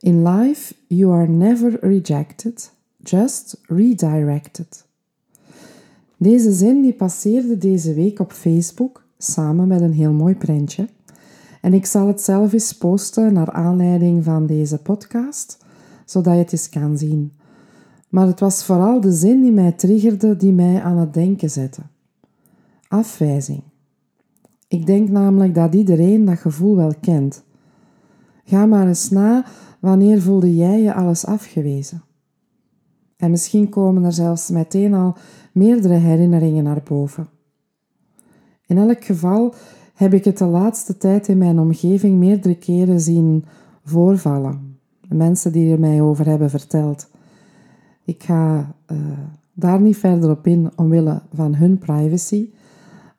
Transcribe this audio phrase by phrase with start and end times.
[0.00, 2.70] In life, you are never rejected,
[3.02, 4.86] just redirected.
[6.16, 10.88] Deze zin die passeerde deze week op Facebook samen met een heel mooi printje.
[11.60, 15.58] En ik zal het zelf eens posten naar aanleiding van deze podcast,
[16.04, 17.32] zodat je het eens kan zien.
[18.08, 21.82] Maar het was vooral de zin die mij triggerde, die mij aan het denken zette.
[22.88, 23.62] Afwijzing.
[24.68, 27.42] Ik denk namelijk dat iedereen dat gevoel wel kent.
[28.48, 29.44] Ga maar eens na
[29.80, 32.02] wanneer voelde jij je alles afgewezen.
[33.16, 35.16] En misschien komen er zelfs meteen al
[35.52, 37.28] meerdere herinneringen naar boven.
[38.66, 39.54] In elk geval
[39.94, 43.44] heb ik het de laatste tijd in mijn omgeving meerdere keren zien
[43.84, 44.78] voorvallen.
[45.08, 47.10] Mensen die er mij over hebben verteld.
[48.04, 48.98] Ik ga uh,
[49.52, 52.50] daar niet verder op in omwille van hun privacy,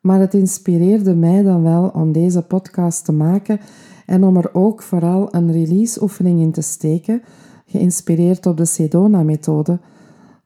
[0.01, 3.59] maar het inspireerde mij dan wel om deze podcast te maken
[4.09, 7.21] en om er ook vooral een release-oefening in te steken,
[7.65, 9.79] geïnspireerd op de Sedona-methode,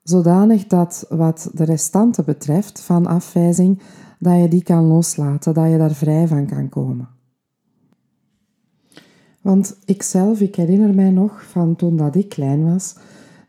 [0.04, 3.82] zodanig dat wat de restanten betreft van afwijzing,
[4.20, 7.10] dat je die kan loslaten, dat je daar vrij van kan komen.
[9.42, 12.96] Want ikzelf, ik herinner mij nog van toen dat ik klein was,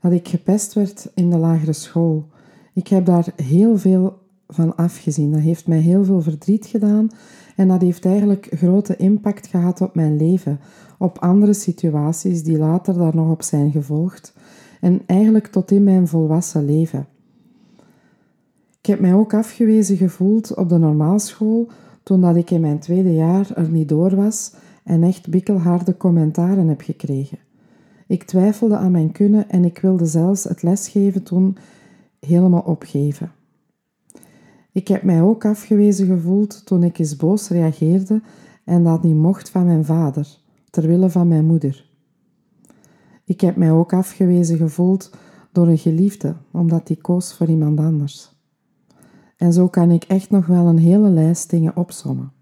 [0.01, 2.29] dat ik gepest werd in de lagere school.
[2.75, 5.33] Ik heb daar heel veel van afgezien.
[5.33, 7.09] Dat heeft mij heel veel verdriet gedaan
[7.56, 10.61] en dat heeft eigenlijk grote impact gehad op mijn leven,
[10.98, 14.34] op andere situaties die later daar nog op zijn gevolgd
[14.81, 17.06] en eigenlijk tot in mijn volwassen leven.
[18.80, 21.68] Ik heb mij ook afgewezen gevoeld op de normaalschool
[22.02, 24.55] toen dat ik in mijn tweede jaar er niet door was
[24.85, 27.39] en echt bikkelharde commentaren heb gekregen.
[28.07, 31.57] Ik twijfelde aan mijn kunnen en ik wilde zelfs het lesgeven toen
[32.20, 33.33] helemaal opgeven.
[34.74, 38.23] Ik heb mij ook afgewezen gevoeld toen ik eens boos reageerde
[38.64, 40.39] en dat niet mocht van mijn vader,
[40.70, 41.90] terwille van mijn moeder.
[43.24, 45.17] Ik heb mij ook afgewezen gevoeld
[45.52, 48.33] door een geliefde, omdat die koos voor iemand anders.
[49.36, 52.33] En zo kan ik echt nog wel een hele lijst dingen opsommen.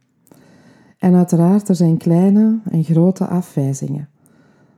[0.98, 4.08] En uiteraard, er zijn kleine en grote afwijzingen.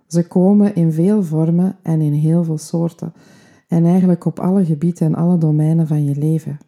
[0.07, 3.13] Ze komen in veel vormen en in heel veel soorten,
[3.69, 6.59] en eigenlijk op alle gebieden en alle domeinen van je leven.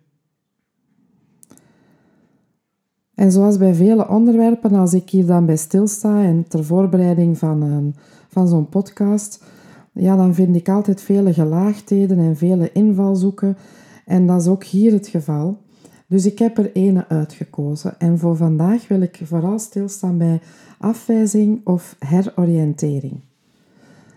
[3.16, 7.62] En zoals bij vele onderwerpen, als ik hier dan bij stilsta en ter voorbereiding van,
[7.62, 7.94] een,
[8.28, 9.44] van zo'n podcast,
[9.92, 13.56] ja, dan vind ik altijd vele gelaagdheden en vele invalshoeken.
[14.04, 15.58] En dat is ook hier het geval.
[16.06, 17.98] Dus ik heb er ene uitgekozen.
[17.98, 20.40] En voor vandaag wil ik vooral stilstaan bij
[20.78, 23.20] afwijzing of heroriëntering.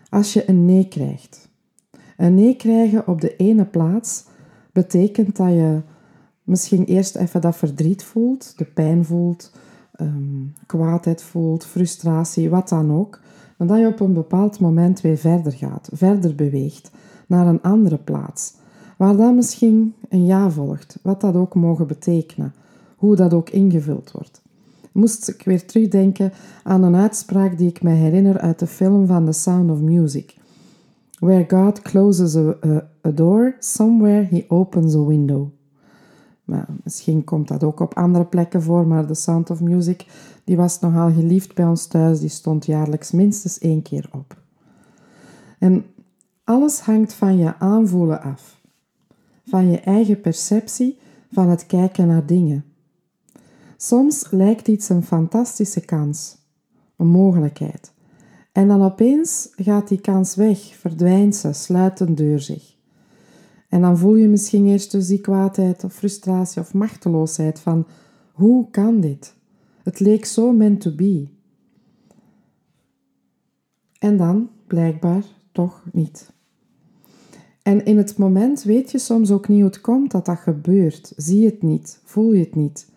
[0.10, 1.50] Als je een nee krijgt.
[2.18, 4.26] Een nee krijgen op de ene plaats
[4.72, 5.82] betekent dat je
[6.50, 9.52] misschien eerst even dat verdriet voelt, de pijn voelt,
[10.02, 13.20] um, kwaadheid voelt, frustratie, wat dan ook.
[13.58, 16.92] Maar dat je op een bepaald moment weer verder gaat, verder beweegt
[17.28, 18.54] naar een andere plaats,
[18.98, 22.54] waar dan misschien een ja volgt, wat dat ook mogen betekenen,
[22.96, 24.42] hoe dat ook ingevuld wordt.
[24.92, 26.32] Moest ik weer terugdenken
[26.64, 30.38] aan een uitspraak die ik me herinner uit de film van The Sound of Music.
[31.20, 32.36] Where God closes
[33.06, 35.48] a door, somewhere he opens a window.
[36.50, 40.06] Maar misschien komt dat ook op andere plekken voor, maar The Sound of Music
[40.44, 42.20] die was nogal geliefd bij ons thuis.
[42.20, 44.38] Die stond jaarlijks minstens één keer op.
[45.60, 45.86] En
[46.44, 48.62] alles hangt van je aanvoelen af.
[49.46, 51.00] Van je eigen perceptie
[51.32, 52.66] van het kijken naar dingen.
[53.78, 56.38] Soms lijkt iets een fantastische kans,
[56.98, 57.92] een mogelijkheid.
[58.52, 62.76] En dan opeens gaat die kans weg, verdwijnt ze, sluit een deur zich.
[63.70, 67.88] En dan voel je misschien eerst dus die kwaadheid of frustratie of machteloosheid van
[68.32, 69.36] hoe kan dit?
[69.84, 71.28] Het leek zo meant to be.
[74.00, 76.32] En dan, blijkbaar, toch niet.
[77.64, 81.14] En in het moment weet je soms ook niet hoe het komt dat dat gebeurt.
[81.16, 82.88] Zie het niet, voel je het niet.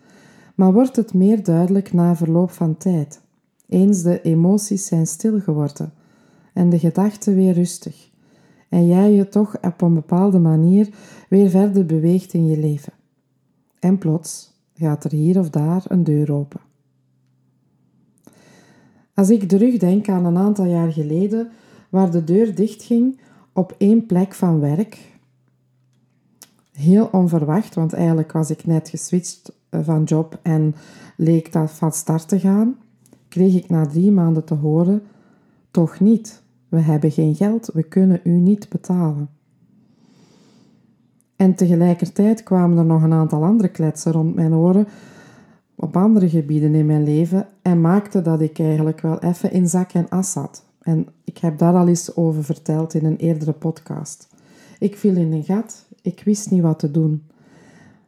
[0.55, 3.21] Maar wordt het meer duidelijk na verloop van tijd.
[3.69, 5.93] Eens de emoties zijn stil geworden
[6.53, 8.11] en de gedachten weer rustig
[8.73, 10.89] en jij je toch op een bepaalde manier
[11.29, 12.93] weer verder beweegt in je leven.
[13.79, 16.59] En plots gaat er hier of daar een deur open.
[19.13, 21.51] Als ik terugdenk aan een aantal jaar geleden,
[21.89, 23.19] waar de deur dichtging
[23.51, 25.19] op één plek van werk.
[26.71, 30.75] Heel onverwacht, want eigenlijk was ik net geswitcht eh, van job en
[31.17, 32.77] leek dat van start te gaan,
[33.27, 35.01] kreeg ik na drie maanden te horen:
[35.71, 36.42] toch niet.
[36.73, 39.29] We hebben geen geld, we kunnen u niet betalen.
[41.35, 44.87] En tegelijkertijd kwamen er nog een aantal andere kletsen rond mijn oren
[45.75, 49.91] op andere gebieden in mijn leven en maakte dat ik eigenlijk wel even in zak
[49.91, 50.65] en as zat.
[50.81, 54.27] En ik heb daar al eens over verteld in een eerdere podcast.
[54.79, 57.23] Ik viel in een gat, ik wist niet wat te doen.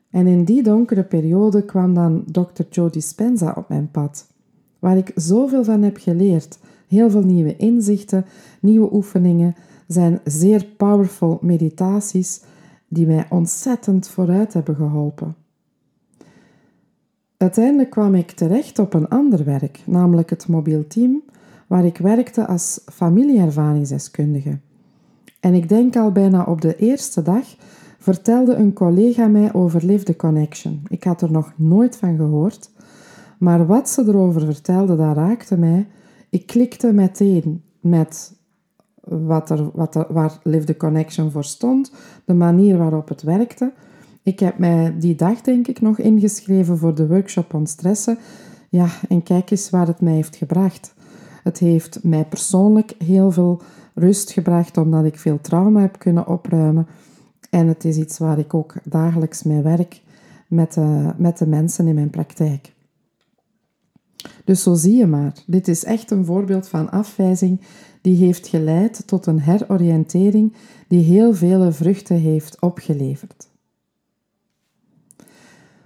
[0.10, 2.64] En in die donkere periode kwam dan Dr.
[2.70, 4.28] Joe Dispenza op mijn pad,
[4.80, 6.58] waar ik zoveel van heb geleerd.
[6.88, 8.26] Heel veel nieuwe inzichten,
[8.60, 9.56] nieuwe oefeningen,
[9.88, 12.42] zijn zeer powerful meditaties
[12.88, 15.36] die mij ontzettend vooruit hebben geholpen.
[17.38, 21.24] Uiteindelijk kwam ik terecht op een ander werk, namelijk het mobiel team,
[21.68, 24.60] waar ik werkte als familieervaringsdeskundige.
[25.40, 27.56] En ik denk al bijna op de eerste dag
[28.00, 30.82] vertelde een collega mij over Live the Connection.
[30.88, 32.70] Ik had er nog nooit van gehoord,
[33.38, 35.88] maar wat ze erover vertelde, dat raakte mij.
[36.36, 38.36] Ik klikte meteen met
[39.04, 41.92] wat er, wat er, waar Live the Connection voor stond,
[42.26, 43.74] de manier waarop het werkte.
[44.24, 48.18] Ik heb mij die dag, denk ik, nog ingeschreven voor de workshop on stressen.
[48.70, 50.94] Ja, en kijk eens waar het mij heeft gebracht.
[51.44, 53.62] Het heeft mij persoonlijk heel veel
[53.94, 56.88] rust gebracht, omdat ik veel trauma heb kunnen opruimen.
[57.50, 60.02] En het is iets waar ik ook dagelijks mee werk
[60.48, 62.75] met de, met de mensen in mijn praktijk.
[64.44, 65.34] Dus zo zie je maar.
[65.46, 67.62] Dit is echt een voorbeeld van afwijzing
[68.02, 70.54] die heeft geleid tot een heroriëntering
[70.88, 73.48] die heel vele vruchten heeft opgeleverd.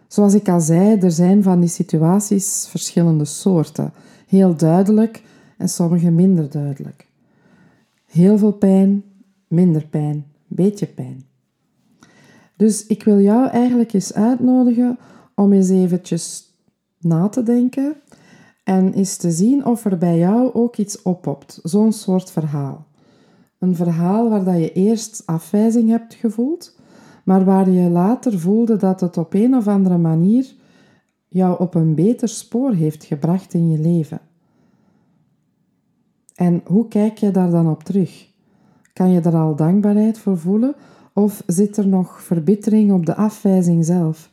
[0.08, 3.94] Zoals ik al zei, er zijn van die situaties verschillende soorten.
[4.28, 5.24] Heel duidelijk
[5.58, 7.08] en sommige minder duidelijk.
[8.06, 9.04] Heel veel pijn,
[9.48, 11.24] minder pijn, beetje pijn.
[12.56, 14.98] Dus ik wil jou eigenlijk eens uitnodigen
[15.36, 16.54] om eens eventjes
[16.98, 17.96] na te denken
[18.70, 21.60] en eens te zien of er bij jou ook iets oppopt.
[21.64, 22.86] Zo'n soort verhaal.
[23.60, 26.80] Een verhaal waar dat je eerst afwijzing hebt gevoeld,
[27.24, 30.56] maar waar je later voelde dat het op een of andere manier
[31.28, 34.20] jou op een beter spoor heeft gebracht in je leven.
[36.36, 38.28] En hoe kijk je daar dan op terug?
[38.94, 40.76] Kan je er al dankbaarheid voor voelen
[41.14, 44.30] of zit er nog verbittering op de afwijzing zelf,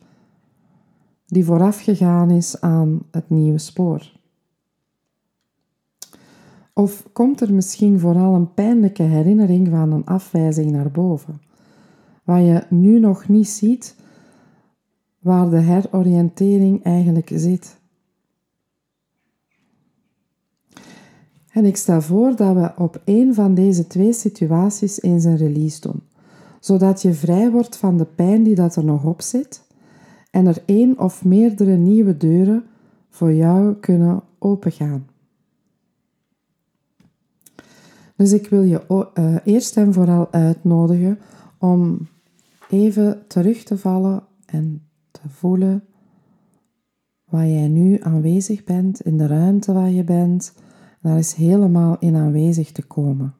[1.25, 4.15] die voorafgegaan is aan het nieuwe spoor?
[6.77, 11.41] Of komt er misschien vooral een pijnlijke herinnering van een afwijzing naar boven,
[12.23, 13.95] waar je nu nog niet ziet
[15.19, 17.77] waar de heroriëntering eigenlijk zit?
[21.51, 25.81] En ik stel voor dat we op één van deze twee situaties eens een release
[25.81, 26.01] doen,
[26.59, 29.63] zodat je vrij wordt van de pijn die dat er nog op zit
[30.31, 32.63] en er één of meerdere nieuwe deuren
[33.09, 35.15] voor jou kunnen opengaan.
[38.17, 41.19] Dus ik wil je uh, eerst en vooral uitnodigen
[41.57, 42.07] om
[42.69, 45.83] even terug te vallen en te voelen
[47.29, 50.53] waar jij nu aanwezig bent, in de ruimte waar je bent,
[51.01, 53.35] daar is helemaal in aanwezig te komen.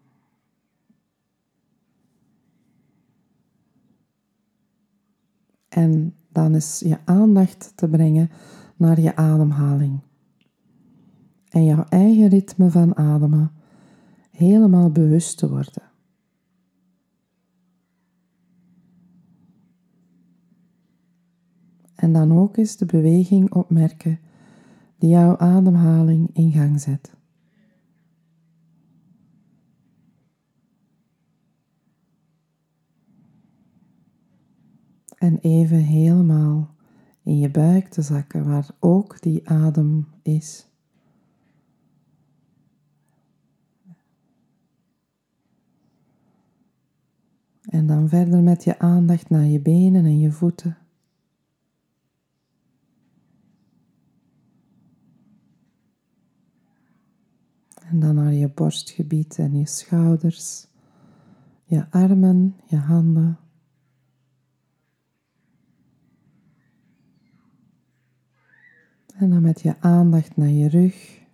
[5.69, 8.29] En dan is je aandacht te brengen
[8.75, 9.99] naar je ademhaling.
[11.49, 13.51] En jouw eigen ritme van ademen
[14.37, 15.83] helemaal bewust te worden.
[21.95, 24.19] En dan ook eens de beweging opmerken
[24.97, 27.15] die jouw ademhaling in gang zet.
[35.17, 36.75] En even helemaal
[37.23, 40.66] in je buik te zakken, waar ook die adem is.
[47.67, 50.77] En dan verder met je aandacht naar je benen en je voeten.
[57.89, 60.67] En dan naar je borstgebied en je schouders,
[61.63, 63.37] je armen, je handen.
[69.15, 71.25] En dan met je aandacht naar je rug.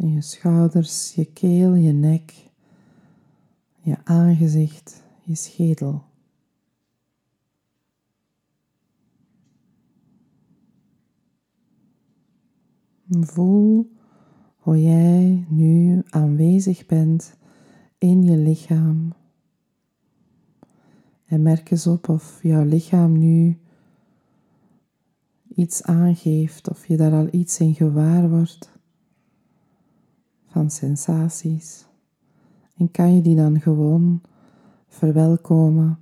[0.00, 2.50] Je schouders, je keel, je nek,
[3.80, 6.02] je aangezicht, je schedel.
[13.08, 13.90] Voel
[14.56, 17.36] hoe jij nu aanwezig bent
[17.98, 19.12] in je lichaam.
[21.26, 23.58] En merk eens op of jouw lichaam nu
[25.54, 28.77] iets aangeeft, of je daar al iets in gewaar wordt
[30.58, 31.86] van sensaties.
[32.76, 34.20] En kan je die dan gewoon
[34.88, 35.98] verwelkomen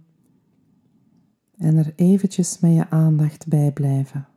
[1.57, 4.29] en er eventjes met je aandacht bij blijven.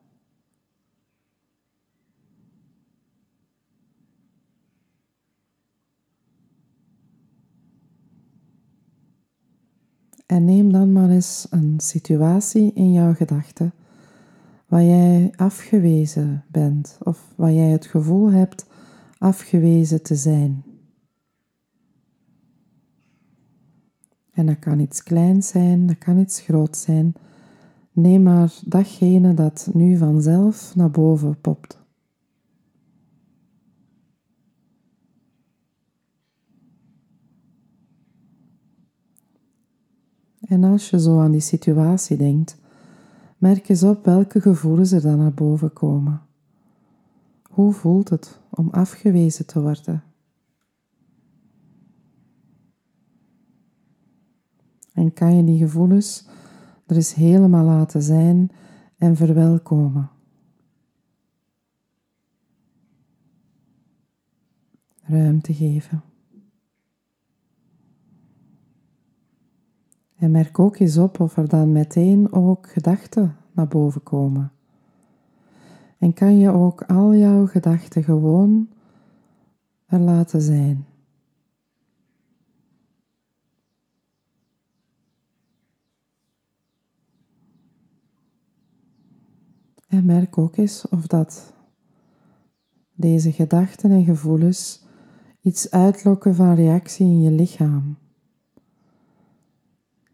[10.25, 13.73] En neem dan maar eens een situatie in jouw gedachten
[14.67, 18.68] waar jij afgewezen bent of waar jij het gevoel hebt
[19.19, 20.63] afgewezen te zijn.
[24.31, 27.13] En dat kan iets kleins zijn, dat kan iets groot zijn.
[27.91, 31.77] Neem maar datgene dat nu vanzelf naar boven popt.
[40.39, 42.57] En als je zo aan die situatie denkt,
[43.37, 46.28] merk eens op welke gevoelens er dan naar boven komen.
[47.59, 50.03] Hoe voelt het om afgewezen te worden?
[54.93, 56.27] En kan je die gevoelens
[56.85, 58.51] er eens helemaal laten zijn
[58.97, 60.09] en verwelkomen?
[65.01, 66.03] Ruimte geven.
[70.15, 74.51] En merk ook eens op of er dan meteen ook gedachten naar boven komen.
[75.99, 78.69] En kan je ook al jouw gedachten gewoon
[79.85, 80.85] er laten zijn.
[89.87, 91.53] En merk ook eens of dat
[92.93, 94.85] deze gedachten en gevoelens
[95.41, 97.97] iets uitlokken van reactie in je lichaam.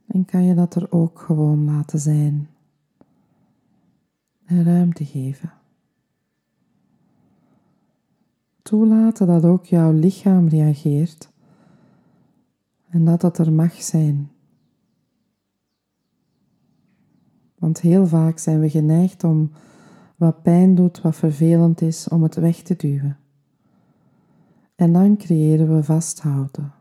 [0.07, 2.49] En kan je dat er ook gewoon laten zijn
[4.45, 5.53] en ruimte geven.
[8.65, 11.29] Toelaten dat ook jouw lichaam reageert
[12.89, 14.31] en dat dat er mag zijn.
[17.55, 19.51] Want heel vaak zijn we geneigd om
[20.15, 23.17] wat pijn doet, wat vervelend is, om het weg te duwen.
[24.75, 26.73] En dan creëren we vasthouden.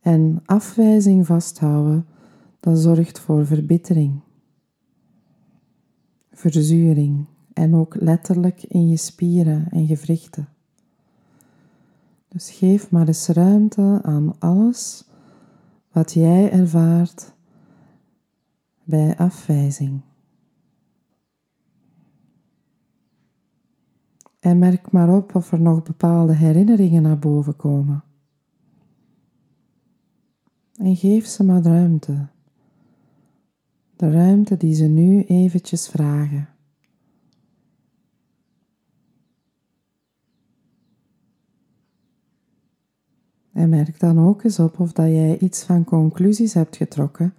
[0.00, 2.06] En afwijzing vasthouden,
[2.60, 4.20] dat zorgt voor verbittering,
[6.30, 7.26] verzuring
[7.58, 10.48] en ook letterlijk in je spieren en gewrichten.
[12.28, 15.04] Dus geef maar eens ruimte aan alles
[15.92, 17.32] wat jij ervaart
[18.84, 20.00] bij afwijzing.
[24.40, 28.04] En merk maar op of er nog bepaalde herinneringen naar boven komen.
[30.74, 32.26] En geef ze maar ruimte.
[33.96, 36.48] De ruimte die ze nu eventjes vragen.
[43.58, 47.34] En merk dan ook eens op of dat jij iets van conclusies hebt getrokken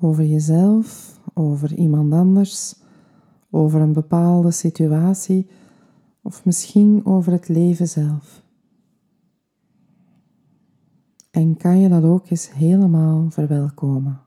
[0.00, 2.74] over jezelf, over iemand anders,
[3.50, 5.46] over een bepaalde situatie
[6.22, 8.42] of misschien over het leven zelf.
[11.30, 14.20] En kan je dat ook eens helemaal verwelkomen.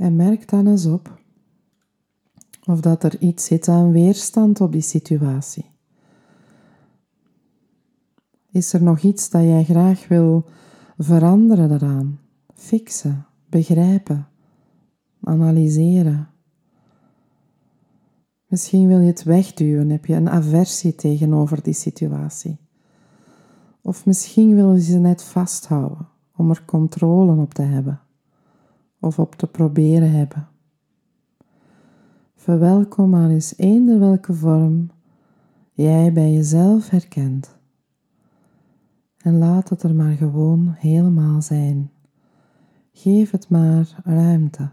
[0.00, 1.18] En merk dan eens op
[2.66, 5.70] of dat er iets zit aan weerstand op die situatie.
[8.50, 10.44] Is er nog iets dat jij graag wil
[10.98, 12.20] veranderen daaraan,
[12.54, 14.28] fixen, begrijpen,
[15.22, 16.28] analyseren?
[18.46, 22.58] Misschien wil je het wegduwen, heb je een aversie tegenover die situatie.
[23.80, 28.00] Of misschien wil je ze net vasthouden om er controle op te hebben
[29.00, 30.48] of op te proberen hebben.
[32.34, 34.90] Verwelkom maar eens eender welke vorm
[35.72, 37.58] jij bij jezelf herkent.
[39.18, 41.90] En laat het er maar gewoon helemaal zijn.
[42.92, 44.70] Geef het maar ruimte.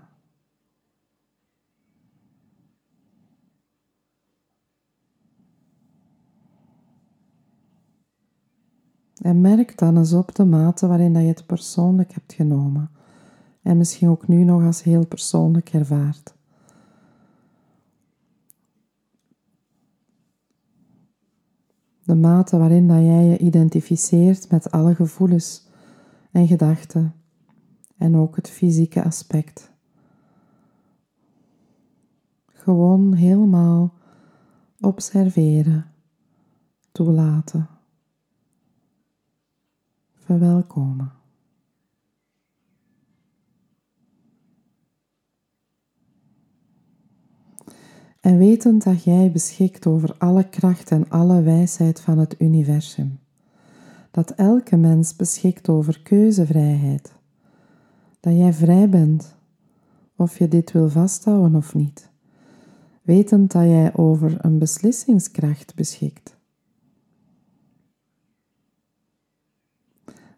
[9.22, 12.89] En merk dan eens op de mate waarin dat je het persoonlijk hebt genomen
[13.67, 16.36] en misschien ook nu nog als heel persoonlijk ervaart.
[22.03, 25.67] De mate waarin dat jij je identificeert met alle gevoelens
[26.31, 27.13] en gedachten
[27.97, 29.71] en ook het fysieke aspect.
[32.45, 33.93] Gewoon helemaal
[34.79, 35.86] observeren,
[36.91, 37.67] toelaten,
[40.13, 41.16] verwelkomen.
[48.27, 53.19] En wetend dat jij beschikt over alle kracht en alle wijsheid van het universum.
[54.12, 57.13] Dat elke mens beschikt over keuzevrijheid.
[58.19, 59.36] Dat jij vrij bent,
[60.15, 62.10] of je dit wil vasthouden of niet.
[63.01, 66.36] Wetend dat jij over een beslissingskracht beschikt.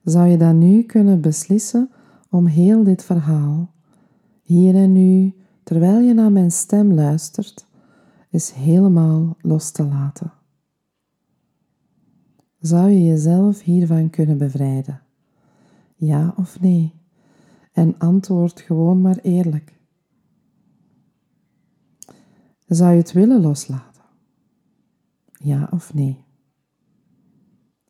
[0.04, 1.90] Zou je dan nu kunnen beslissen
[2.30, 3.72] om heel dit verhaal,
[4.42, 7.68] hier en nu, terwijl je naar mijn stem luistert,
[8.30, 10.34] is helemaal los te laten.
[12.60, 15.02] Zou je jezelf hiervan kunnen bevrijden?
[15.96, 16.94] Ja of nee?
[17.72, 19.80] En antwoord gewoon maar eerlijk.
[22.68, 24.04] Zou je het willen loslaten?
[25.32, 26.24] Ja of nee?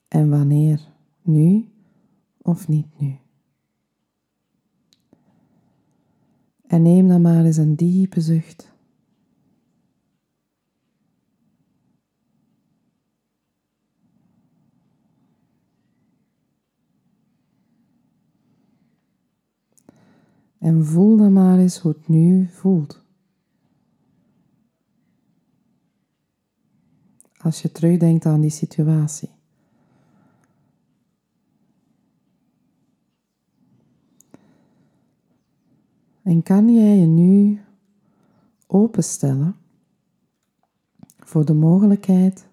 [0.07, 0.87] En wanneer?
[1.21, 1.69] Nu
[2.41, 3.17] of niet nu?
[6.67, 8.73] En neem dan maar eens een diepe zucht.
[20.59, 23.03] En voel dan maar eens hoe het nu voelt.
[27.37, 29.29] Als je terugdenkt aan die situatie.
[36.21, 37.61] En kan jij je nu
[38.67, 39.55] openstellen
[41.19, 42.47] voor de mogelijkheid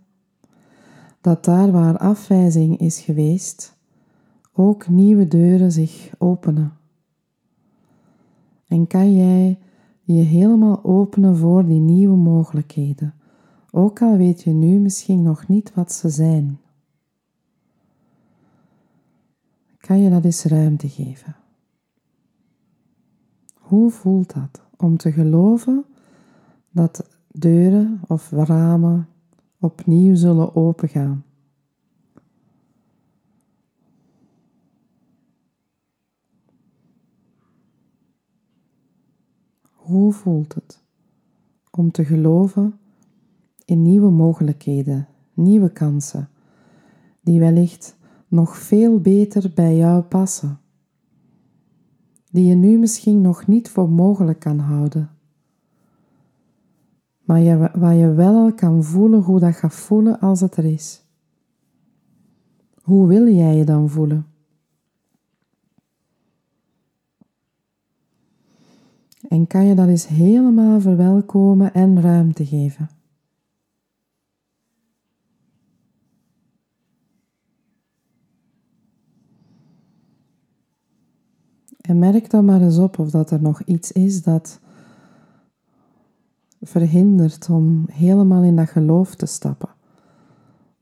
[1.20, 3.76] dat daar waar afwijzing is geweest,
[4.52, 6.75] ook nieuwe deuren zich openen
[8.68, 9.58] en kan jij
[10.02, 13.14] je helemaal openen voor die nieuwe mogelijkheden,
[13.70, 16.58] ook al weet je nu misschien nog niet wat ze zijn.
[19.78, 21.36] Kan je dat eens ruimte geven?
[23.54, 25.84] Hoe voelt dat om te geloven
[26.70, 29.08] dat deuren of ramen
[29.60, 31.24] opnieuw zullen opengaan?
[39.86, 40.82] Hoe voelt het
[41.70, 42.78] om te geloven
[43.64, 46.28] in nieuwe mogelijkheden, nieuwe kansen,
[47.20, 47.96] die wellicht
[48.28, 50.58] nog veel beter bij jou passen,
[52.30, 55.10] die je nu misschien nog niet voor mogelijk kan houden,
[57.24, 60.64] maar je, waar je wel al kan voelen hoe dat gaat voelen als het er
[60.64, 61.04] is.
[62.82, 64.26] Hoe wil jij je dan voelen?
[69.28, 72.88] En kan je dat eens helemaal verwelkomen en ruimte geven.
[81.80, 84.60] En merk dan maar eens op of dat er nog iets is dat
[86.60, 89.68] verhindert om helemaal in dat geloof te stappen.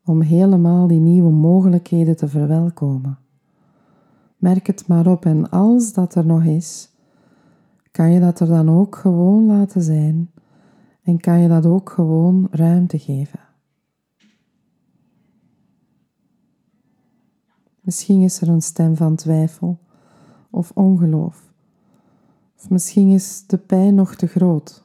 [0.04, 3.18] Om helemaal die nieuwe mogelijkheden te verwelkomen.
[4.37, 6.93] Merk het maar op en als dat er nog is,
[7.94, 10.30] kan je dat er dan ook gewoon laten zijn
[11.02, 13.40] en kan je dat ook gewoon ruimte geven.
[17.80, 19.78] Misschien is er een stem van twijfel
[20.50, 21.52] of ongeloof.
[22.57, 24.85] Of misschien is de pijn nog te groot.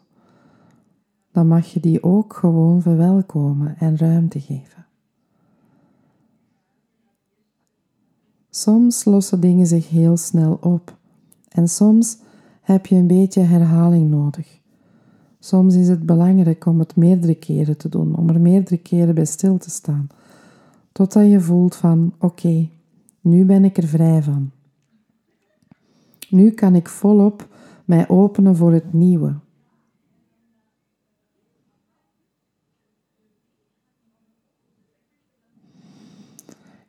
[1.32, 4.86] Dan mag je die ook gewoon verwelkomen en ruimte geven.
[8.50, 10.98] Soms lossen dingen zich heel snel op
[11.48, 12.17] en soms
[12.73, 14.60] heb je een beetje herhaling nodig.
[15.39, 19.25] Soms is het belangrijk om het meerdere keren te doen, om er meerdere keren bij
[19.25, 20.08] stil te staan,
[20.91, 22.69] totdat je voelt van oké,
[23.21, 24.51] nu ben ik er vrij van.
[26.29, 27.47] Nu kan ik volop
[27.86, 29.36] mij openen voor het nieuwe.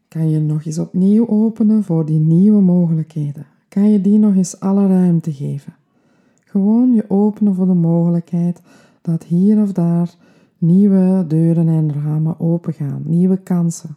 [0.08, 3.46] Kan je nog eens opnieuw openen voor die nieuwe mogelijkheden?
[3.70, 5.74] Kan je die nog eens alle ruimte geven.
[6.44, 8.62] Gewoon je openen voor de mogelijkheid
[9.02, 10.14] dat hier of daar
[10.58, 13.96] nieuwe deuren en ramen opengaan, nieuwe kansen.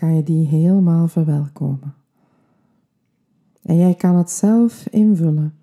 [0.00, 1.94] kan je die helemaal verwelkomen.
[3.62, 5.54] En jij kan het zelf invullen,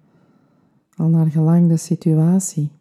[0.95, 2.71] al naar gelang de situatie.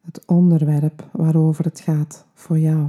[0.00, 2.88] het onderwerp waarover het gaat voor jou.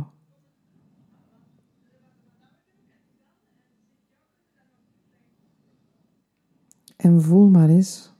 [7.06, 8.14] En voel maar eens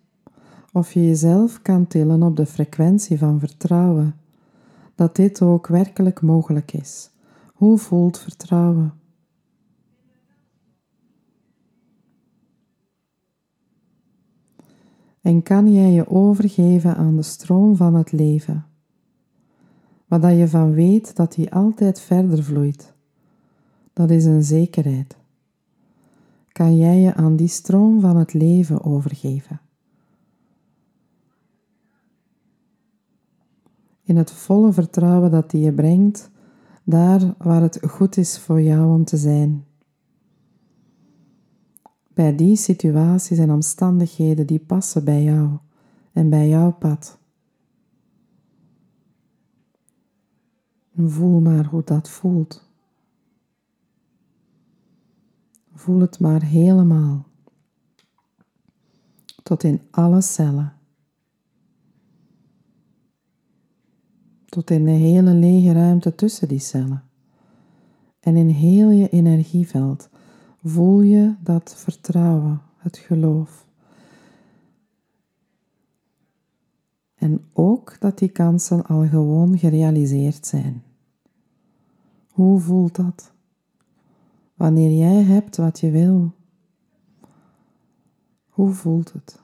[0.74, 4.16] of je jezelf kan tillen op de frequentie van vertrouwen,
[4.96, 7.10] dat dit ook werkelijk mogelijk is.
[7.54, 8.94] Hoe voelt vertrouwen?
[15.22, 18.66] En kan jij je overgeven aan de stroom van het leven,
[20.08, 22.94] waar je van weet dat die altijd verder vloeit?
[23.94, 25.18] Dat is een zekerheid.
[26.56, 29.62] Kan jij je aan die stroom van het leven overgeven?
[34.04, 36.32] In het volle vertrouwen dat die je brengt,
[36.84, 39.66] daar waar het goed is voor jou om te zijn
[42.14, 45.50] bij die situaties en omstandigheden die passen bij jou
[46.12, 47.18] en bij jouw pad.
[50.96, 52.65] voel maar hoe dat voelt.
[55.76, 57.26] Voel het maar helemaal.
[59.44, 60.74] Tot in alle cellen.
[64.46, 67.04] Tot in de hele lege ruimte tussen die cellen.
[68.20, 70.10] En in heel je energieveld
[70.64, 73.68] voel je dat vertrouwen, het geloof.
[77.16, 80.84] En ook dat die kansen al gewoon gerealiseerd zijn.
[82.32, 83.35] Hoe voelt dat?
[84.56, 86.32] Wanneer jij hebt wat je wil.
[88.50, 89.44] Hoe voelt het?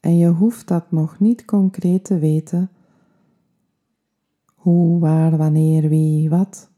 [0.00, 2.70] En je hoeft dat nog niet concreet te weten.
[4.54, 6.70] Hoe, waar, wanneer, wie, wat.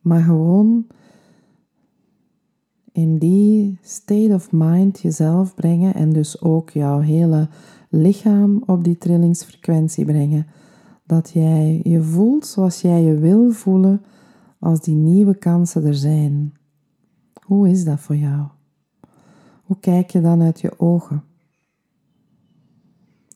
[0.00, 0.86] Maar gewoon
[2.92, 7.48] in die state of mind jezelf brengen en dus ook jouw hele
[7.88, 10.46] lichaam op die trillingsfrequentie brengen.
[11.06, 14.02] Dat jij je voelt zoals jij je wil voelen
[14.62, 16.54] als die nieuwe kansen er zijn.
[17.42, 18.46] Hoe is dat voor jou?
[19.62, 21.24] Hoe kijk je dan uit je ogen?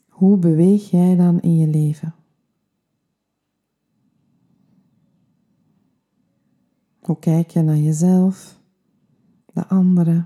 [0.09, 2.15] Hoe beweeg jij dan in je leven?
[7.01, 8.59] Hoe kijk je naar jezelf?
[9.57, 10.25] de andere.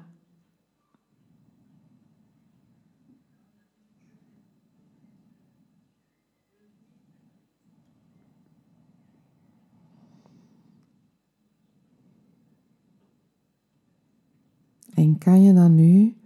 [15.01, 16.17] En kan je dan nu,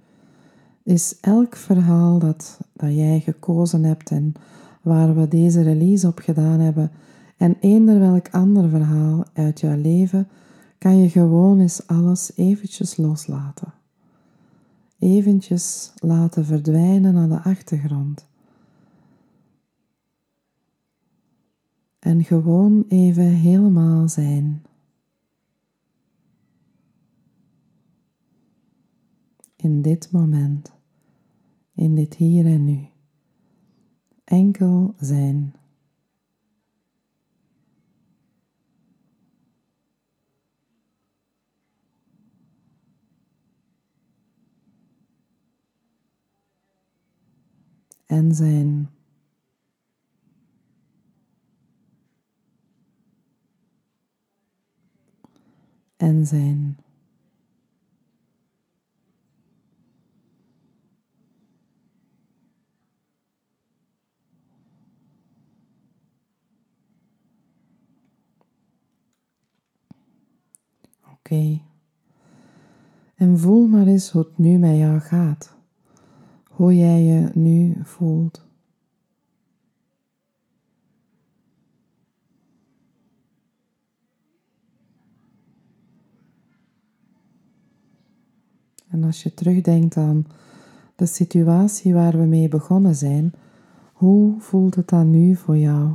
[0.83, 4.33] is elk verhaal dat, dat jij gekozen hebt en
[4.83, 6.91] waar we deze release op gedaan hebben,
[7.37, 10.29] en eender welk ander verhaal uit jouw leven,
[10.79, 13.73] kan je gewoon eens alles eventjes loslaten.
[14.99, 18.27] Eventjes laten verdwijnen naar de achtergrond.
[21.99, 24.63] En gewoon even helemaal zijn.
[29.65, 30.73] In dit moment,
[31.75, 32.89] in dit hier en nu.
[34.25, 35.55] Enkel zijn.
[48.07, 48.89] en zijn.
[55.97, 56.84] En zijn.
[71.25, 71.61] Oké.
[73.15, 75.55] En voel maar eens hoe het nu met jou gaat
[76.55, 78.43] hoe jij je nu voelt.
[88.89, 90.27] En als je terugdenkt aan
[90.97, 93.33] de situatie waar we mee begonnen zijn,
[93.93, 95.95] hoe voelt het dan nu voor jou?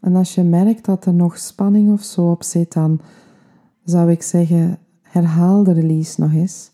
[0.00, 3.00] En als je merkt dat er nog spanning of zo op zit, dan
[3.84, 6.70] zou ik zeggen: herhaal de release nog eens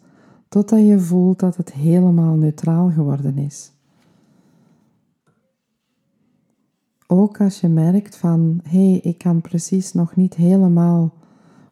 [0.48, 3.72] totdat je voelt dat het helemaal neutraal geworden is.
[7.06, 11.12] Ook als je merkt van hé, hey, ik kan precies nog niet helemaal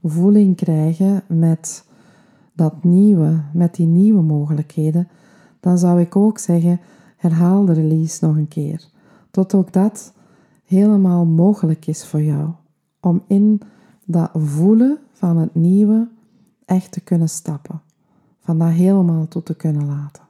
[0.02, 1.84] voeling krijgen met
[2.54, 5.08] dat nieuwe, met die nieuwe mogelijkheden,
[5.60, 6.80] dan zou ik ook zeggen:
[7.16, 8.88] herhaal de release nog een keer.
[9.30, 10.12] Tot ook dat
[10.72, 12.50] helemaal mogelijk is voor jou.
[13.00, 13.60] Om in
[14.04, 16.08] dat voelen van het nieuwe
[16.64, 17.82] echt te kunnen stappen
[18.40, 20.22] van dat helemaal toe te kunnen laten.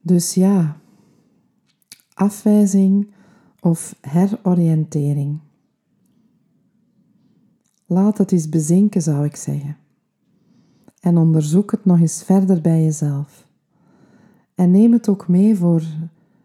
[0.00, 0.76] Dus ja,
[2.14, 3.12] afwijzing
[3.60, 5.38] of heroriëntering.
[7.86, 9.76] Laat het eens bezinken, zou ik zeggen.
[11.00, 13.43] En onderzoek het nog eens verder bij jezelf.
[14.54, 15.82] En neem het ook mee voor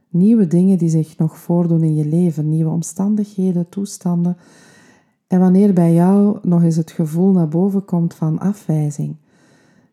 [0.09, 4.37] nieuwe dingen die zich nog voordoen in je leven, nieuwe omstandigheden, toestanden.
[5.27, 9.15] En wanneer bij jou nog eens het gevoel naar boven komt van afwijzing,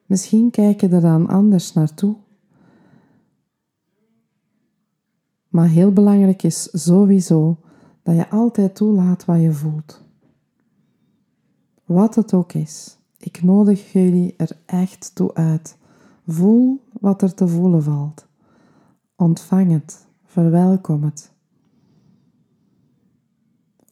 [0.06, 2.14] misschien kijk je er dan anders naartoe.
[5.48, 7.56] Maar heel belangrijk is sowieso
[8.02, 10.04] dat je altijd toelaat wat je voelt.
[11.84, 15.76] Wat het ook is, ik nodig jullie er echt toe uit.
[16.26, 18.26] Voel wat er te voelen valt.
[19.16, 21.32] Ontvang het, verwelkom het.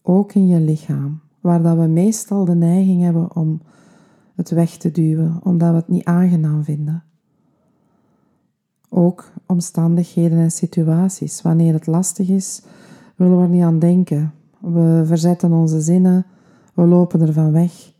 [0.02, 3.60] Ook in je lichaam, waar dat we meestal de neiging hebben om
[4.34, 7.04] het weg te duwen, omdat we het niet aangenaam vinden.
[8.88, 11.42] Ook omstandigheden en situaties.
[11.42, 12.62] Wanneer het lastig is,
[13.16, 14.34] willen we er niet aan denken.
[14.60, 16.26] We verzetten onze zinnen,
[16.74, 17.93] we lopen ervan weg.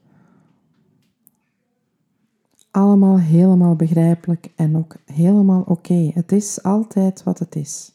[2.74, 6.10] Allemaal helemaal begrijpelijk en ook helemaal oké.
[6.14, 7.92] Het is altijd wat het is.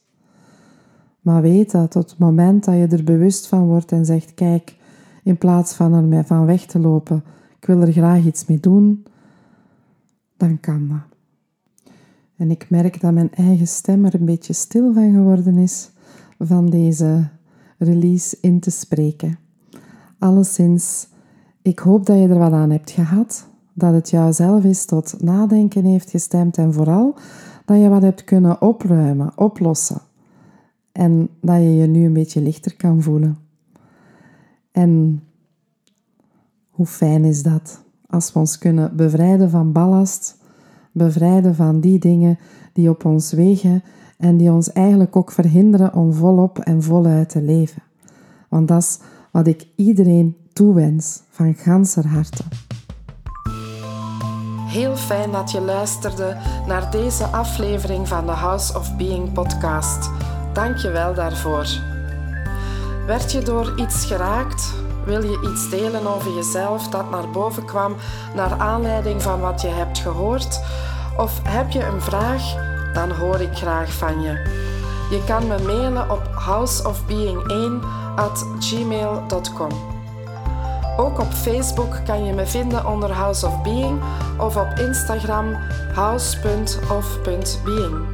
[1.21, 4.75] Maar weet dat tot het moment dat je er bewust van wordt en zegt: Kijk,
[5.23, 7.23] in plaats van er van weg te lopen,
[7.59, 9.05] ik wil er graag iets mee doen,
[10.37, 11.17] dan kan dat.
[12.35, 15.89] En ik merk dat mijn eigen stem er een beetje stil van geworden is
[16.37, 17.27] van deze
[17.77, 19.39] release in te spreken.
[20.19, 21.07] Alleszins,
[21.61, 23.48] ik hoop dat je er wat aan hebt gehad,
[23.79, 27.15] dat het jou zelf is tot nadenken heeft gestemd en vooral
[27.65, 30.01] dat je wat hebt kunnen opruimen, oplossen.
[30.91, 33.37] En dat je je nu een beetje lichter kan voelen.
[34.71, 35.23] En
[36.69, 40.37] hoe fijn is dat als we ons kunnen bevrijden van ballast,
[40.91, 42.37] bevrijden van die dingen
[42.73, 43.83] die op ons wegen
[44.17, 47.81] en die ons eigenlijk ook verhinderen om volop en voluit te leven.
[48.49, 48.99] Want dat is
[49.31, 52.43] wat ik iedereen toewens van ganser harte.
[54.69, 60.09] Heel fijn dat je luisterde naar deze aflevering van de House of Being podcast.
[60.53, 61.67] Dank je wel daarvoor.
[63.05, 64.73] Werd je door iets geraakt?
[65.05, 67.95] Wil je iets delen over jezelf dat naar boven kwam
[68.35, 70.61] naar aanleiding van wat je hebt gehoord?
[71.17, 72.43] Of heb je een vraag?
[72.93, 74.31] Dan hoor ik graag van je.
[75.09, 79.98] Je kan me mailen op houseofbeing1 at gmail.com.
[80.99, 84.01] Ook op Facebook kan je me vinden onder House of Being
[84.37, 85.57] of op Instagram
[85.93, 88.05] house.of.being.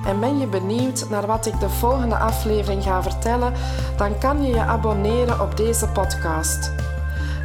[0.06, 3.54] En ben je benieuwd naar wat ik de volgende aflevering ga vertellen,
[3.98, 6.87] dan kan je je abonneren op deze podcast.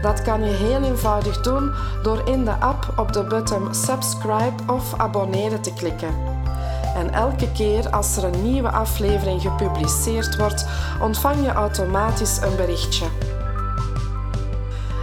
[0.03, 4.95] Dat kan je heel eenvoudig doen door in de app op de button subscribe of
[4.97, 6.15] abonneren te klikken.
[6.97, 10.67] En elke keer als er een nieuwe aflevering gepubliceerd wordt,
[11.01, 13.07] ontvang je automatisch een berichtje.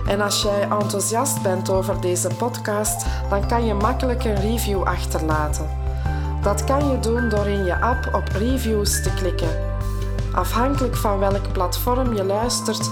[0.07, 5.69] En als jij enthousiast bent over deze podcast, dan kan je makkelijk een review achterlaten.
[6.41, 9.49] Dat kan je doen door in je app op reviews te klikken.
[10.33, 12.91] Afhankelijk van welk platform je luistert,